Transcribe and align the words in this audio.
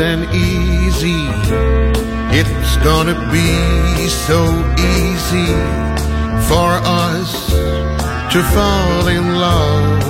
And 0.00 0.24
easy. 0.34 1.26
It's 2.32 2.76
gonna 2.78 3.18
be 3.30 4.08
so 4.08 4.40
easy 4.96 5.52
for 6.48 6.70
us 6.84 7.50
to 8.32 8.42
fall 8.54 9.08
in 9.08 9.34
love. 9.34 10.02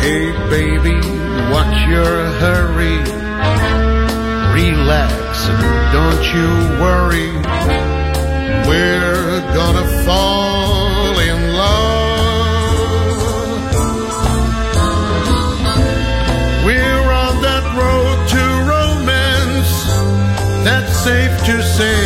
Hey 0.00 0.32
baby, 0.48 0.98
what's 1.52 1.80
your 1.92 2.16
hurry? 2.42 2.98
Relax 4.54 5.48
and 5.48 5.92
don't 5.92 6.24
you 6.34 6.48
worry. 6.80 7.32
We're 8.66 9.40
gonna 9.54 9.86
fall 10.06 10.91
say. 21.82 22.04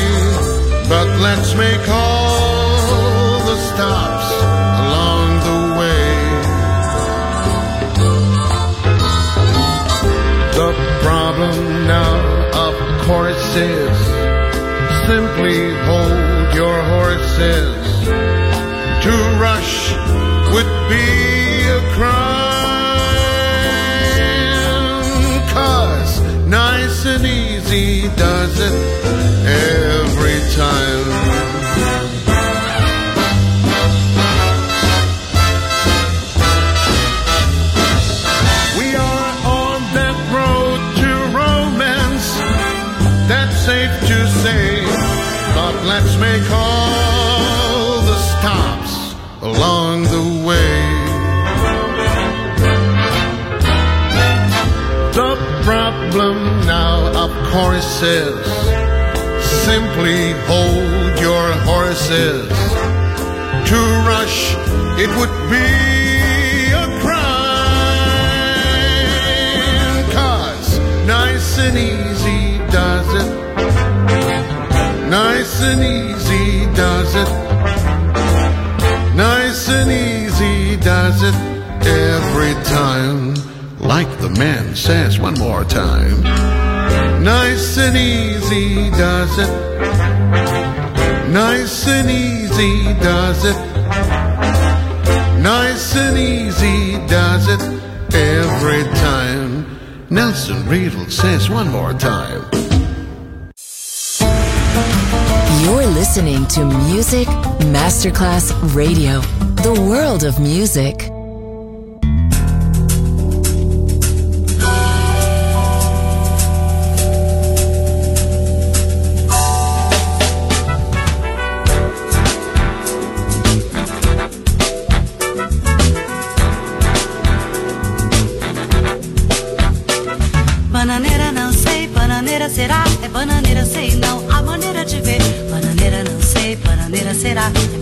But 0.92 1.08
let's 1.26 1.50
make 1.64 1.84
all 1.88 3.38
the 3.50 3.58
stops 3.70 4.28
along 4.84 5.28
the 5.48 5.60
way. 5.80 6.10
The 10.60 10.70
problem 11.06 11.56
now, 11.96 12.14
of 12.68 12.74
course, 13.06 13.48
is 13.74 13.96
simply 15.08 15.60
hold 15.88 16.46
your 16.60 16.78
horses. 16.94 17.76
To 19.04 19.14
rush 19.46 19.74
would 20.52 20.72
be 20.92 21.08
a 21.78 21.80
crime. 21.96 22.36
Cause 25.56 26.12
nice 26.60 26.98
and 27.12 27.24
easy 27.26 28.08
does 28.24 28.54
it 28.70 29.05
time. 30.56 31.04
We 38.78 38.88
are 38.96 39.30
on 39.44 39.80
that 39.98 40.16
road 40.32 40.80
to 41.00 41.10
romance. 41.36 42.28
That's 43.28 43.56
safe 43.68 43.94
to 44.08 44.18
say. 44.42 44.86
But 45.54 45.74
let's 45.84 46.16
make 46.16 46.46
all 46.50 48.00
the 48.10 48.18
stops 48.32 49.14
along 49.42 50.04
the 50.04 50.26
way. 50.48 50.76
The 55.20 55.32
problem 55.64 56.36
now, 56.66 57.24
of 57.24 57.30
course, 57.52 58.02
is 58.02 58.65
simply 59.96 60.32
hold 60.46 61.18
your 61.20 61.52
horses. 61.64 62.48
To 63.70 63.78
rush, 64.06 64.54
it 64.98 65.08
would 65.16 65.34
be 65.50 65.66
a 66.72 66.86
crime. 67.00 67.16
Cause 70.12 70.78
nice 71.06 71.58
and 71.58 71.78
easy 71.78 72.58
does 72.70 73.08
it. 73.22 73.30
Nice 75.08 75.62
and 75.62 75.82
easy 75.82 76.66
does 76.74 77.14
it. 77.14 77.28
Nice 79.16 79.68
and 79.70 79.90
easy 79.90 80.76
does 80.76 81.22
it 81.22 81.34
every 81.86 82.54
time. 82.64 83.34
Like 83.80 84.18
the 84.18 84.30
man 84.30 84.74
says 84.74 85.18
one 85.18 85.38
more 85.38 85.64
time. 85.64 86.65
Nice 87.26 87.76
and 87.76 87.96
easy 87.96 88.88
does 88.90 89.36
it. 89.36 89.50
Nice 91.28 91.88
and 91.88 92.08
easy 92.08 92.94
does 93.02 93.44
it. 93.44 93.56
Nice 95.42 95.96
and 95.96 96.16
easy 96.16 97.04
does 97.08 97.48
it 97.48 97.60
every 98.14 98.84
time. 99.00 99.76
Nelson 100.08 100.68
Riddle 100.68 101.10
says 101.10 101.50
one 101.50 101.68
more 101.68 101.94
time. 101.94 102.44
You're 105.64 105.86
listening 106.00 106.46
to 106.54 106.64
Music 106.64 107.26
Masterclass 107.74 108.52
Radio, 108.72 109.20
the 109.64 109.74
world 109.90 110.22
of 110.22 110.38
music. 110.38 111.10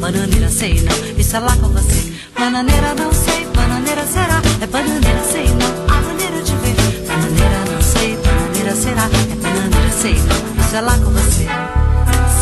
Bananeira 0.04 0.50
sei 0.50 0.82
não, 0.82 1.18
isso 1.18 1.34
é 1.34 1.40
lá 1.40 1.56
com 1.56 1.68
você. 1.68 2.12
Bananeira 2.38 2.94
não 2.94 3.10
sei, 3.10 3.46
bananeira 3.56 4.06
será, 4.06 4.42
é 4.60 4.66
bananeira 4.66 5.24
sei 5.32 5.46
não, 5.46 5.96
a 5.96 6.00
maneira 6.02 6.42
de 6.42 6.54
ver. 6.56 6.76
Bananeira 7.08 7.64
não 7.72 7.80
sei, 7.80 8.18
bananeira 8.18 8.76
será, 8.76 9.04
é 9.32 9.34
bananeira 9.36 9.92
sei 9.92 10.12
não, 10.12 10.62
isso 10.62 10.76
é 10.76 10.80
lá 10.82 10.98
com 10.98 11.10
você. 11.10 11.46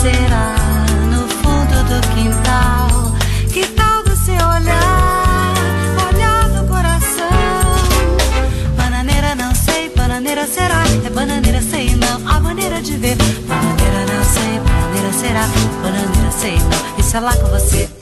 Será 0.01 0.57
no 1.09 1.29
fundo 1.29 1.85
do 1.87 2.01
quintal, 2.17 3.15
que 3.53 3.65
tal 3.69 4.03
você 4.07 4.33
olhar, 4.33 5.55
olhar 6.13 6.49
no 6.49 6.67
coração? 6.67 7.31
Bananeira 8.77 9.37
não 9.37 9.55
sei, 9.55 9.89
bananeira 9.95 10.49
será, 10.49 10.83
é 11.07 11.11
bananeira 11.11 11.63
sei 11.63 11.95
não, 11.95 12.29
a 12.29 12.41
maneira 12.41 12.83
de 12.83 12.97
ver. 12.97 13.17
Bananeira 13.47 14.05
não 14.13 14.25
sei, 14.25 14.59
bananeira 14.59 15.13
será, 15.13 15.49
bananeira 15.81 16.33
sei 16.33 16.57
não, 16.59 16.92
é 17.17 17.21
lá 17.21 17.37
com 17.37 17.47
você. 17.49 18.02